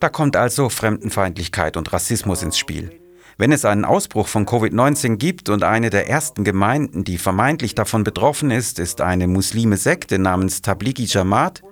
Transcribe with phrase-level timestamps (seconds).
[0.00, 2.90] Da kommt also Fremdenfeindlichkeit und Rassismus ins Spiel.
[3.38, 8.04] Wenn es einen Ausbruch von Covid-19 gibt und eine der ersten Gemeinden, die vermeintlich davon
[8.04, 11.62] betroffen ist, ist eine muslime Sekte namens Tablighi Jamaat,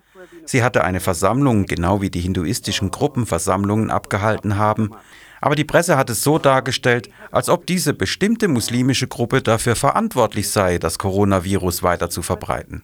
[0.45, 4.93] sie hatte eine Versammlung, genau wie die hinduistischen Gruppen Versammlungen abgehalten haben,
[5.41, 10.51] aber die Presse hat es so dargestellt, als ob diese bestimmte muslimische Gruppe dafür verantwortlich
[10.51, 12.83] sei, das Coronavirus weiter zu verbreiten.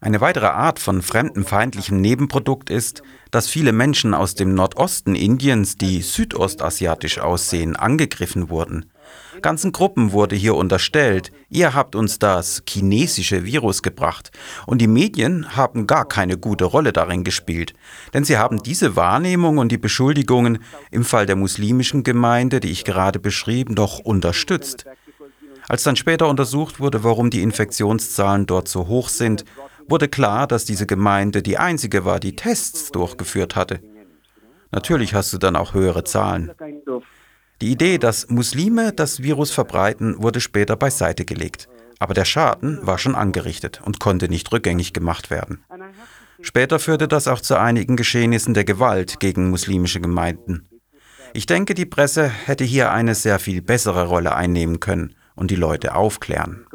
[0.00, 6.02] Eine weitere Art von fremdenfeindlichem Nebenprodukt ist, dass viele Menschen aus dem Nordosten Indiens, die
[6.02, 8.90] südostasiatisch aussehen, angegriffen wurden.
[9.40, 14.30] Ganzen Gruppen wurde hier unterstellt, ihr habt uns das chinesische Virus gebracht.
[14.66, 17.72] Und die Medien haben gar keine gute Rolle darin gespielt,
[18.12, 20.58] denn sie haben diese Wahrnehmung und die Beschuldigungen
[20.90, 24.84] im Fall der muslimischen Gemeinde, die ich gerade beschrieb, noch unterstützt.
[25.68, 29.44] Als dann später untersucht wurde, warum die Infektionszahlen dort so hoch sind,
[29.88, 33.80] wurde klar, dass diese Gemeinde die einzige war, die Tests durchgeführt hatte.
[34.70, 36.52] Natürlich hast du dann auch höhere Zahlen.
[37.62, 41.68] Die Idee, dass Muslime das Virus verbreiten, wurde später beiseite gelegt.
[42.00, 45.64] Aber der Schaden war schon angerichtet und konnte nicht rückgängig gemacht werden.
[46.40, 50.68] Später führte das auch zu einigen Geschehnissen der Gewalt gegen muslimische Gemeinden.
[51.34, 55.56] Ich denke, die Presse hätte hier eine sehr viel bessere Rolle einnehmen können und die
[55.56, 56.66] Leute aufklären.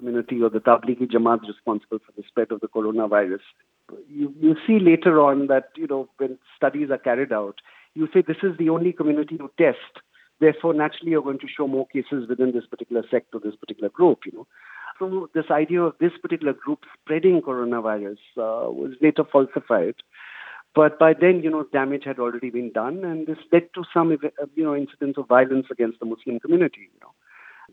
[4.09, 7.61] You, you see later on that, you know, when studies are carried out,
[7.93, 10.01] you say this is the only community to test.
[10.39, 13.89] Therefore, naturally, you're going to show more cases within this particular sect or this particular
[13.89, 14.47] group, you know.
[14.99, 19.95] So this idea of this particular group spreading coronavirus uh, was later falsified.
[20.75, 24.15] But by then, you know, damage had already been done, and this led to some,
[24.55, 26.89] you know, incidents of violence against the Muslim community.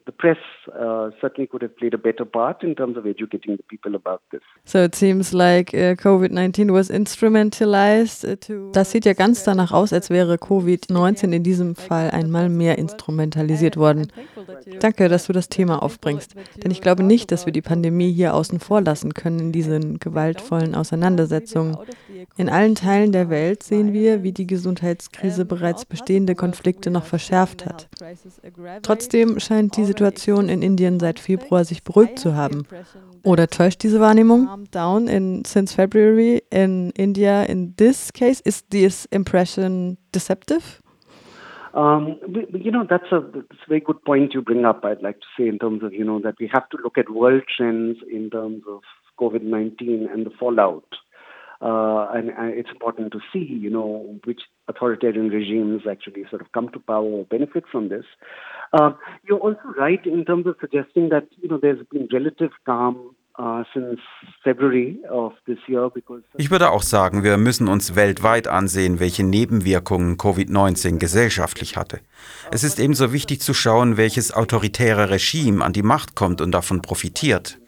[0.07, 0.37] The press
[0.69, 4.21] uh, certainly could have played a better part in terms of educating the people about
[4.31, 4.43] this.
[4.67, 8.71] So it seems like uh, COVID-19 was instrumentalized uh, to.
[8.73, 13.79] Das sieht ja ganz danach aus, als wäre COVID-19 in diesem Fall einmal mehr instrumentalisiert
[13.79, 14.13] worden.
[14.81, 18.35] Danke, dass du das Thema aufbringst, denn ich glaube nicht, dass wir die Pandemie hier
[18.35, 21.79] außen vor lassen können in diesen gewaltvollen Auseinandersetzungen.
[22.37, 27.65] In allen Teilen der Welt sehen wir, wie die Gesundheitskrise bereits bestehende Konflikte noch verschärft
[27.65, 27.89] hat.
[28.83, 32.67] Trotzdem scheint diese Situation in Indien seit Februar sich beruhigt zu haben.
[33.23, 34.65] Oder täuscht diese Wahrnehmung?
[34.71, 40.83] Down in since February in India in this case is this impression deceptive?
[41.75, 42.19] Um,
[42.53, 44.85] you know, that's a, that's a very good point you bring up.
[44.85, 47.11] I'd like to say in terms of, you know, that we have to look at
[47.11, 48.83] world trends in terms of
[49.19, 50.87] COVID 19 and the fallout.
[51.65, 56.53] Uh, and, and, it's important to see, you know, which authoritarian regimes actually sort of
[56.53, 58.05] come to power or benefit from this.
[58.75, 58.91] Uh,
[59.27, 63.65] you're also right in terms of suggesting that, you know, there's been relative calm uh,
[66.37, 71.99] ich würde auch sagen, wir müssen uns weltweit ansehen, welche Nebenwirkungen Covid-19 gesellschaftlich hatte.
[72.53, 76.81] Es ist ebenso wichtig zu schauen, welches autoritäre Regime an die Macht kommt und davon
[76.81, 77.59] profitiert.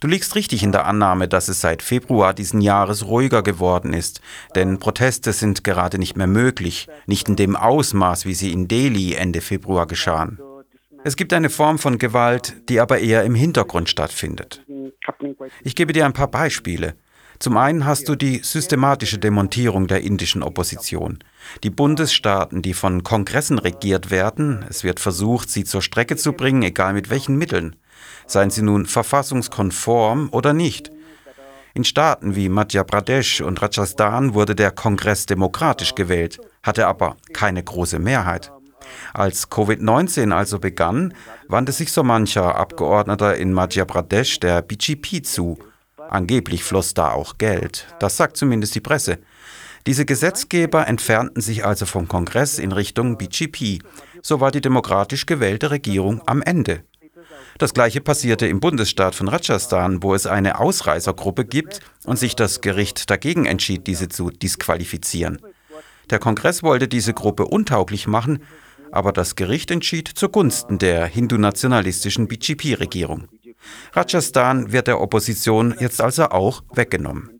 [0.00, 4.20] Du liegst richtig in der Annahme, dass es seit Februar diesen Jahres ruhiger geworden ist,
[4.54, 9.14] denn Proteste sind gerade nicht mehr möglich, nicht in dem Ausmaß, wie sie in Delhi
[9.14, 10.38] Ende Februar geschahen.
[11.04, 14.62] Es gibt eine Form von Gewalt, die aber eher im Hintergrund stattfindet.
[15.62, 16.94] Ich gebe dir ein paar Beispiele.
[17.38, 21.18] Zum einen hast du die systematische Demontierung der indischen Opposition.
[21.62, 26.62] Die Bundesstaaten, die von Kongressen regiert werden, es wird versucht, sie zur Strecke zu bringen,
[26.62, 27.76] egal mit welchen Mitteln
[28.26, 30.90] seien sie nun verfassungskonform oder nicht.
[31.74, 37.62] In Staaten wie Madhya Pradesh und Rajasthan wurde der Kongress demokratisch gewählt, hatte aber keine
[37.62, 38.50] große Mehrheit.
[39.12, 41.12] Als Covid-19 also begann,
[41.48, 45.58] wandte sich so mancher Abgeordneter in Madhya Pradesh der BGP zu.
[46.08, 47.86] Angeblich floss da auch Geld.
[47.98, 49.18] Das sagt zumindest die Presse.
[49.86, 53.82] Diese Gesetzgeber entfernten sich also vom Kongress in Richtung BGP.
[54.22, 56.82] So war die demokratisch gewählte Regierung am Ende.
[57.58, 62.60] Das gleiche passierte im Bundesstaat von Rajasthan, wo es eine Ausreißergruppe gibt und sich das
[62.60, 65.40] Gericht dagegen entschied, diese zu disqualifizieren.
[66.10, 68.42] Der Kongress wollte diese Gruppe untauglich machen,
[68.92, 73.28] aber das Gericht entschied zugunsten der hindu-nationalistischen BGP-Regierung.
[73.92, 77.35] Rajasthan wird der Opposition jetzt also auch weggenommen.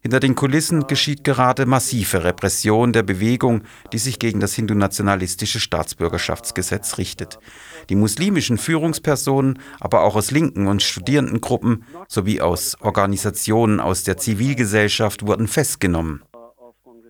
[0.00, 3.62] Hinter den Kulissen geschieht gerade massive Repression der Bewegung,
[3.92, 7.38] die sich gegen das hindu-nationalistische Staatsbürgerschaftsgesetz richtet.
[7.88, 15.26] Die muslimischen Führungspersonen, aber auch aus linken und Studierendengruppen sowie aus Organisationen aus der Zivilgesellschaft
[15.26, 16.22] wurden festgenommen.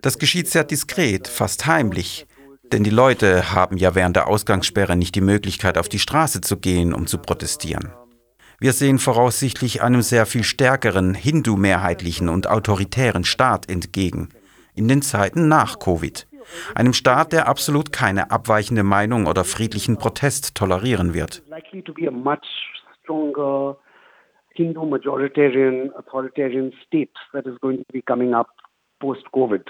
[0.01, 2.27] Das geschieht sehr diskret, fast heimlich,
[2.71, 6.57] denn die Leute haben ja während der Ausgangssperre nicht die Möglichkeit, auf die Straße zu
[6.57, 7.91] gehen, um zu protestieren.
[8.59, 14.29] Wir sehen voraussichtlich einem sehr viel stärkeren hindu-mehrheitlichen und autoritären Staat entgegen,
[14.73, 16.27] in den Zeiten nach Covid.
[16.73, 21.43] Einem Staat, der absolut keine abweichende Meinung oder friedlichen Protest tolerieren wird.
[24.57, 28.33] Hindu majoritarian authoritarian state that is going to be coming
[28.99, 29.69] post COVID.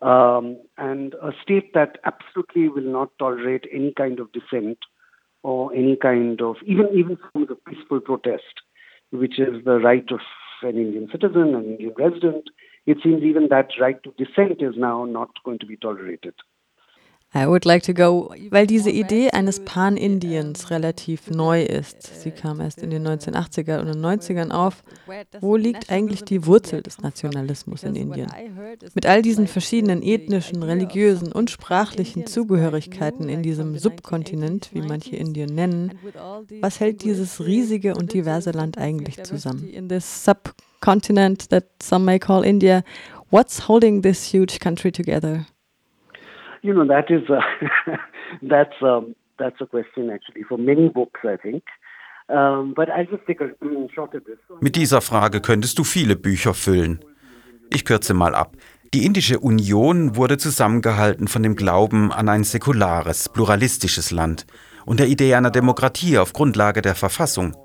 [0.00, 4.78] Um, and a state that absolutely will not tolerate any kind of dissent
[5.42, 8.62] or any kind of even even of the peaceful protest,
[9.10, 10.20] which is the right of
[10.62, 12.44] an Indian citizen, an Indian resident.
[12.86, 16.34] It seems even that right to dissent is now not going to be tolerated.
[17.34, 22.20] I would like to go, weil diese Idee eines Pan-Indiens relativ neu ist.
[22.20, 24.84] Sie kam erst in den 1980er und 90ern auf.
[25.40, 28.30] Wo liegt eigentlich die Wurzel des Nationalismus in Indien?
[28.94, 35.54] Mit all diesen verschiedenen ethnischen, religiösen und sprachlichen Zugehörigkeiten in diesem Subkontinent, wie manche Indien
[35.54, 35.98] nennen,
[36.60, 39.66] was hält dieses riesige und diverse Land eigentlich zusammen?
[39.70, 42.82] In this subcontinent that some may call India,
[43.30, 45.46] what's holding this huge country together?
[46.62, 47.40] You know that is a,
[48.42, 51.64] that's um, that's a question actually for many books, I think.
[52.28, 53.50] But I'll just take a
[53.94, 54.38] shot at this.
[54.60, 57.04] Mit dieser Frage könntest du viele Bücher füllen.
[57.70, 58.56] Ich kürze mal ab.
[58.94, 64.46] Die Indische Union wurde zusammengehalten von dem Glauben an ein säkulares, pluralistisches Land
[64.84, 67.56] und der Idee einer Demokratie auf Grundlage der Verfassung.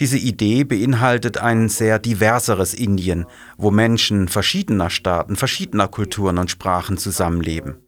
[0.00, 3.26] Diese Idee beinhaltet ein sehr diverseres Indien,
[3.56, 7.87] wo Menschen verschiedener Staaten, verschiedener Kulturen und Sprachen zusammenleben.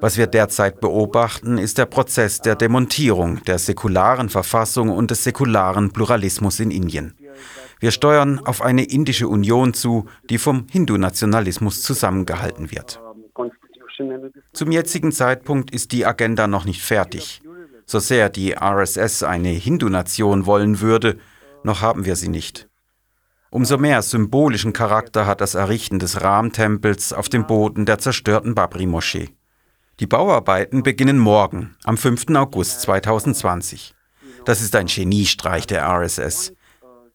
[0.00, 5.92] Was wir derzeit beobachten, ist der Prozess der Demontierung der säkularen Verfassung und des säkularen
[5.92, 7.14] Pluralismus in Indien.
[7.80, 13.00] Wir steuern auf eine indische Union zu, die vom Hindu-Nationalismus zusammengehalten wird.
[14.52, 17.42] Zum jetzigen Zeitpunkt ist die Agenda noch nicht fertig.
[17.84, 21.18] So sehr die RSS eine Hindu-Nation wollen würde,
[21.62, 22.68] noch haben wir sie nicht.
[23.50, 29.30] Umso mehr symbolischen Charakter hat das Errichten des Ram-Tempels auf dem Boden der zerstörten Babri-Moschee.
[30.00, 32.34] Die Bauarbeiten beginnen morgen, am 5.
[32.34, 33.94] August 2020.
[34.46, 36.54] Das ist ein Geniestreich der RSS.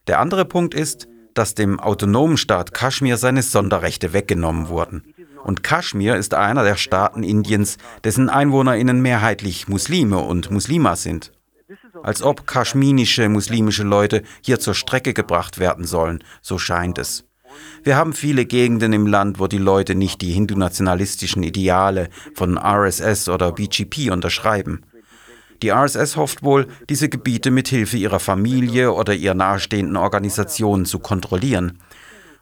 [0.05, 5.15] Der andere Punkt ist, dass dem autonomen Staat Kaschmir seine Sonderrechte weggenommen wurden.
[5.43, 11.31] Und Kaschmir ist einer der Staaten Indiens, dessen EinwohnerInnen mehrheitlich Muslime und Muslima sind.
[12.03, 17.25] Als ob kaschminische muslimische Leute hier zur Strecke gebracht werden sollen, so scheint es.
[17.83, 23.29] Wir haben viele Gegenden im Land, wo die Leute nicht die hindu-nationalistischen Ideale von RSS
[23.29, 24.81] oder BGP unterschreiben.
[25.61, 30.99] Die RSS hofft wohl, diese Gebiete mit Hilfe ihrer Familie oder ihrer nahestehenden Organisationen zu
[30.99, 31.79] kontrollieren.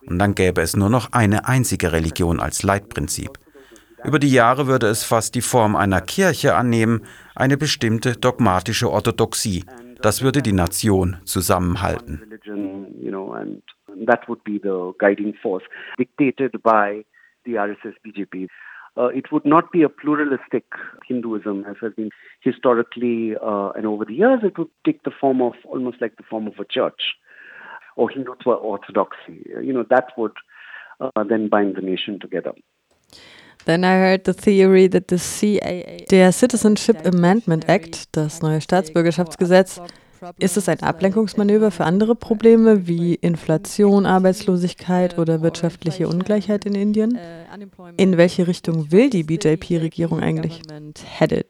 [0.06, 3.40] Und dann gäbe es nur noch eine einzige Religion als Leitprinzip.
[4.04, 7.06] Über die Jahre würde es fast die Form einer Kirche annehmen,
[7.36, 9.64] eine bestimmte dogmatische Orthodoxie.
[10.02, 12.22] Das würde die Nation zusammenhalten.
[14.08, 15.64] That would be the guiding force
[15.98, 17.04] dictated by
[17.46, 18.48] the RSS BJP.
[18.96, 20.66] Uh, it would not be a pluralistic
[21.08, 22.12] Hinduism as has been
[22.42, 24.42] historically uh, and over the years.
[24.44, 27.16] It would take the form of almost like the form of a church
[27.96, 29.46] or Hindutva orthodoxy.
[29.62, 30.34] You know, that would
[31.00, 32.54] uh, then bind the nation together.
[33.66, 39.80] Then I heard the theory that the CAA, der Citizenship Amendment Act, das neue Staatsbürgerschaftsgesetz,
[40.40, 47.18] Ist es ein Ablenkungsmanöver für andere Probleme wie Inflation, Arbeitslosigkeit oder wirtschaftliche Ungleichheit in Indien?
[47.98, 50.62] In welche Richtung will die BJP-Regierung eigentlich?
[51.06, 51.48] Headed.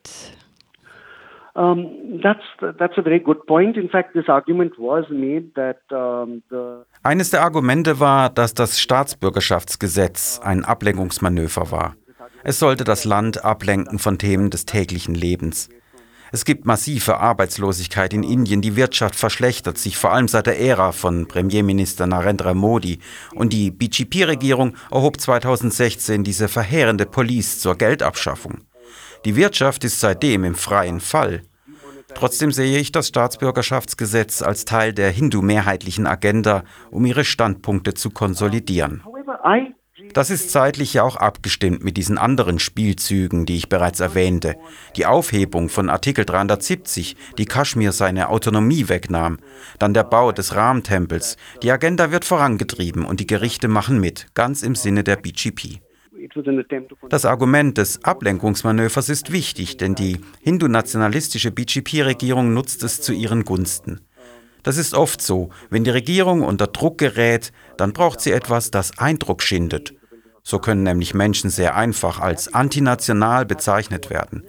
[1.55, 2.41] That's
[2.79, 3.77] that's a very good point.
[3.77, 10.39] In fact, this argument was made that the Eines der Argumente war, dass das Staatsbürgerschaftsgesetz
[10.43, 11.95] ein Ablenkungsmanöver war.
[12.43, 15.69] Es sollte das Land ablenken von Themen des täglichen Lebens.
[16.35, 20.91] Es gibt massive Arbeitslosigkeit in Indien, die Wirtschaft verschlechtert sich, vor allem seit der Ära
[20.91, 22.97] von Premierminister Narendra Modi.
[23.35, 28.61] Und die BGP-Regierung erhob 2016 diese verheerende Police zur Geldabschaffung.
[29.25, 31.43] Die Wirtschaft ist seitdem im freien Fall.
[32.15, 39.03] Trotzdem sehe ich das Staatsbürgerschaftsgesetz als Teil der hindu-mehrheitlichen Agenda, um ihre Standpunkte zu konsolidieren.
[40.13, 44.55] Das ist zeitlich ja auch abgestimmt mit diesen anderen Spielzügen, die ich bereits erwähnte.
[44.96, 49.39] Die Aufhebung von Artikel 370, die Kaschmir seine Autonomie wegnahm,
[49.79, 51.38] dann der Bau des Rahmentempels.
[51.63, 55.79] Die Agenda wird vorangetrieben und die Gerichte machen mit, ganz im Sinne der BGP.
[57.10, 64.01] Das Argument des Ablenkungsmanövers ist wichtig, denn die hindu-nationalistische BGP-Regierung nutzt es zu ihren Gunsten.
[64.62, 65.50] Das ist oft so.
[65.70, 69.93] Wenn die Regierung unter Druck gerät, dann braucht sie etwas, das Eindruck schindet.
[70.43, 74.43] So können nämlich Menschen sehr einfach als antinational bezeichnet werden.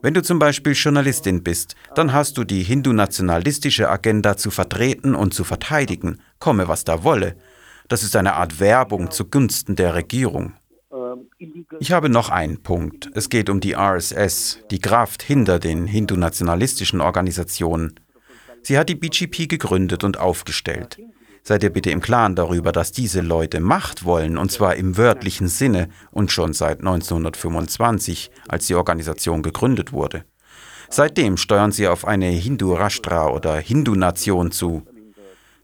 [0.00, 5.34] Wenn du zum Beispiel Journalistin bist, dann hast du die hindu-nationalistische Agenda zu vertreten und
[5.34, 7.36] zu verteidigen, komme was da wolle.
[7.88, 10.54] Das ist eine Art Werbung zugunsten der Regierung.
[11.80, 13.10] Ich habe noch einen Punkt.
[13.14, 17.98] Es geht um die RSS, die Kraft hinter den hindu-nationalistischen Organisationen.
[18.62, 20.98] Sie hat die BGP gegründet und aufgestellt.
[21.46, 25.48] Seid ihr bitte im Klaren darüber, dass diese Leute Macht wollen, und zwar im wörtlichen
[25.48, 30.24] Sinne und schon seit 1925, als die Organisation gegründet wurde.
[30.88, 34.86] Seitdem steuern sie auf eine Hindu-Rashtra oder Hindu-Nation zu.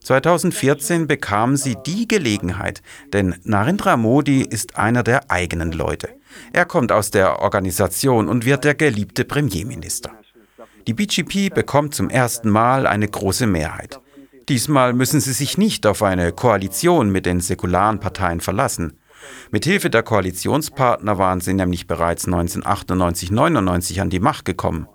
[0.01, 2.83] 2014 bekamen sie die Gelegenheit,
[3.15, 6.11] denn Narendra Modi ist einer der eigenen Leute.
[6.53, 10.11] Er kommt aus der Organisation und wird der geliebte Premierminister.
[10.87, 13.99] Die BGP bekommt zum ersten Mal eine große Mehrheit.
[14.50, 18.99] Diesmal müssen sie sich nicht auf eine Koalition mit den säkularen Parteien verlassen.
[19.52, 24.88] Mit Hilfe der Koalitionspartner waren sie nämlich bereits 1998-99 an die Macht gekommen.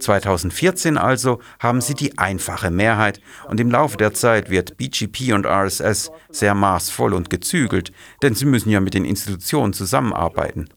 [0.00, 5.46] 2014 also haben sie die einfache Mehrheit und im Laufe der Zeit wird BGP und
[5.46, 7.92] RSS sehr maßvoll und gezügelt,
[8.22, 10.68] denn sie müssen ja mit den Institutionen zusammenarbeiten.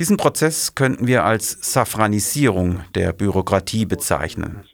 [0.00, 4.64] Diesen Prozess könnten wir als Safranisierung der Bürokratie bezeichnen.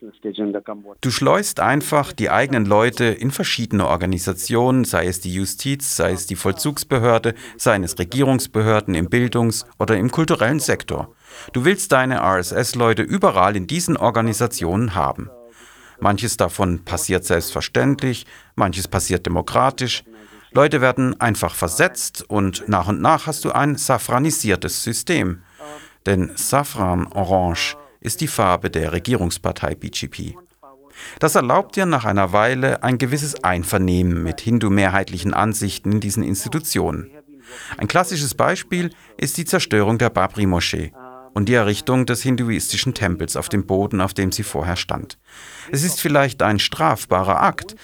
[1.01, 6.27] Du schleust einfach die eigenen Leute in verschiedene Organisationen, sei es die Justiz, sei es
[6.27, 11.13] die Vollzugsbehörde, seien es Regierungsbehörden im Bildungs- oder im kulturellen Sektor.
[11.51, 15.29] Du willst deine RSS-Leute überall in diesen Organisationen haben.
[15.99, 20.05] Manches davon passiert selbstverständlich, manches passiert demokratisch,
[20.51, 25.43] Leute werden einfach versetzt und nach und nach hast du ein safranisiertes System.
[26.05, 30.35] Denn Safran Orange ist die Farbe der Regierungspartei BGP.
[31.19, 37.11] Das erlaubt dir nach einer Weile ein gewisses Einvernehmen mit hindu-mehrheitlichen Ansichten in diesen Institutionen.
[37.77, 40.91] Ein klassisches Beispiel ist die Zerstörung der Babri-Moschee
[41.33, 45.17] und die Errichtung des hinduistischen Tempels auf dem Boden, auf dem sie vorher stand.
[45.71, 47.75] Es ist vielleicht ein strafbarer Akt,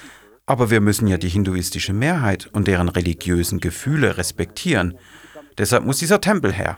[0.45, 4.97] aber wir müssen ja die hinduistische Mehrheit und deren religiösen Gefühle respektieren.
[5.57, 6.77] Deshalb muss dieser Tempel her.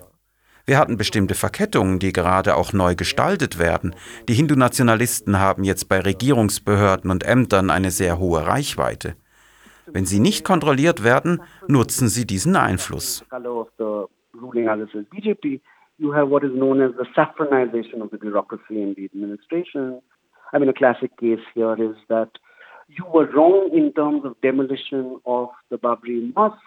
[0.67, 3.95] Wir hatten bestimmte Verkettungen, die gerade auch neu gestaltet werden.
[4.27, 9.15] Die Hindu-Nationalisten haben jetzt bei Regierungsbehörden und Ämtern eine sehr hohe Reichweite.
[9.85, 13.23] Wenn sie nicht kontrolliert werden, nutzen sie diesen Einfluss.
[20.53, 22.29] I mean, a classic case here is that
[22.87, 26.57] you were wrong in terms of demolition of the Babri Mosque.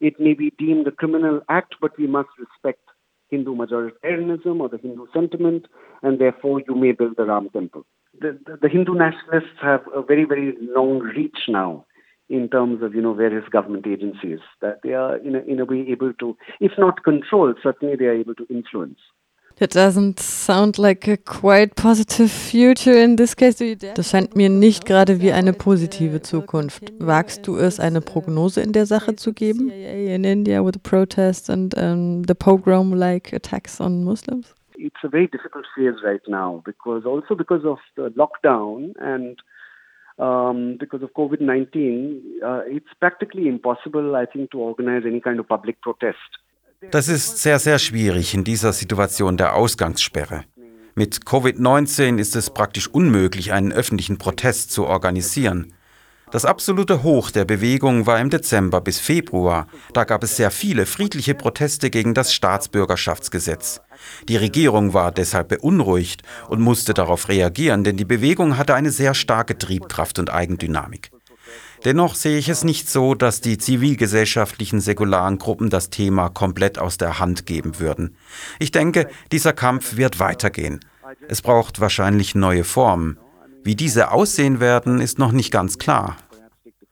[0.00, 2.80] It may be deemed a criminal act, but we must respect
[3.30, 5.66] Hindu majoritarianism or the Hindu sentiment,
[6.02, 7.84] and therefore you may build the Ram temple.
[8.20, 11.86] The, the, the Hindu nationalists have a very, very long reach now
[12.28, 15.64] in terms of you know various government agencies that they are in a, in a
[15.64, 18.98] way able to, if not control, certainly they are able to influence.
[19.62, 23.62] That doesn't sound like a quite positive future in this case.
[23.94, 26.92] Das scheint mir nicht gerade wie eine positive Zukunft.
[26.98, 29.70] Wagst du es, eine Prognose in der Sache zu geben?
[29.70, 34.52] In India with the protests and um, the pogrom-like attacks on Muslims?
[34.74, 39.38] It's a very difficult phase right now because also because of the lockdown and
[40.18, 45.38] um, because of COVID 19, uh, it's practically impossible, I think, to organize any kind
[45.38, 46.18] of public protest.
[46.90, 50.44] Das ist sehr, sehr schwierig in dieser Situation der Ausgangssperre.
[50.94, 55.72] Mit Covid-19 ist es praktisch unmöglich, einen öffentlichen Protest zu organisieren.
[56.30, 59.66] Das absolute Hoch der Bewegung war im Dezember bis Februar.
[59.92, 63.80] Da gab es sehr viele friedliche Proteste gegen das Staatsbürgerschaftsgesetz.
[64.28, 69.12] Die Regierung war deshalb beunruhigt und musste darauf reagieren, denn die Bewegung hatte eine sehr
[69.12, 71.10] starke Triebkraft und Eigendynamik.
[71.84, 76.96] Dennoch sehe ich es nicht so, dass die zivilgesellschaftlichen säkularen Gruppen das Thema komplett aus
[76.96, 78.16] der Hand geben würden.
[78.58, 80.80] Ich denke, dieser Kampf wird weitergehen.
[81.28, 83.18] Es braucht wahrscheinlich neue Formen.
[83.64, 86.16] Wie diese aussehen werden, ist noch nicht ganz klar.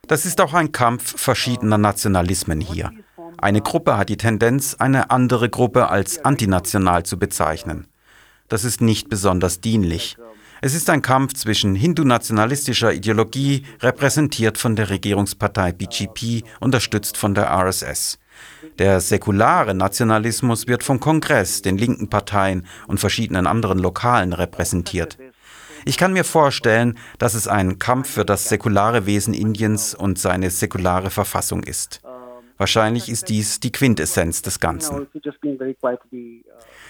[0.06, 2.90] Das ist auch ein Kampf verschiedener Nationalismen hier.
[3.38, 7.86] Eine Gruppe hat die Tendenz, eine andere Gruppe als antinational zu bezeichnen.
[8.48, 10.16] Das ist nicht besonders dienlich.
[10.62, 17.50] Es ist ein Kampf zwischen hindu-nationalistischer Ideologie, repräsentiert von der Regierungspartei BGP, unterstützt von der
[17.50, 18.18] RSS.
[18.78, 25.16] Der säkulare Nationalismus wird vom Kongress, den linken Parteien und verschiedenen anderen Lokalen repräsentiert.
[25.86, 30.50] Ich kann mir vorstellen, dass es ein Kampf für das säkulare Wesen Indiens und seine
[30.50, 32.02] säkulare Verfassung ist.
[32.58, 35.06] Wahrscheinlich ist dies die Quintessenz des Ganzen.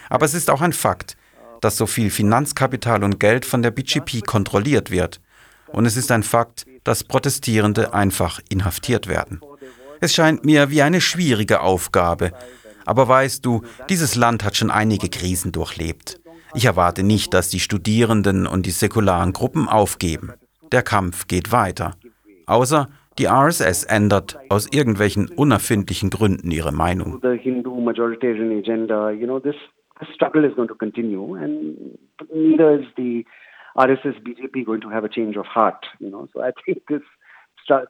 [0.08, 1.16] Aber es ist auch ein Fakt,
[1.60, 5.20] dass so viel Finanzkapital und Geld von der BGP kontrolliert wird.
[5.68, 9.40] Und es ist ein Fakt, dass Protestierende einfach inhaftiert werden.
[10.00, 12.32] Es scheint mir wie eine schwierige Aufgabe.
[12.86, 16.20] Aber weißt du, dieses Land hat schon einige Krisen durchlebt.
[16.54, 20.32] Ich erwarte nicht, dass die Studierenden und die säkularen Gruppen aufgeben.
[20.72, 21.94] Der Kampf geht weiter.
[22.46, 22.88] Außer
[23.18, 27.20] die RSS ändert aus irgendwelchen unerfindlichen Gründen ihre Meinung.
[30.00, 31.98] The struggle is going to continue and
[32.32, 33.24] neither is the
[33.76, 36.28] RSS BJP going to have a change of heart, you know.
[36.34, 37.02] So I think this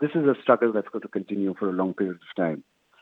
[0.00, 2.64] this is a struggle that's going to continue for a long period of time.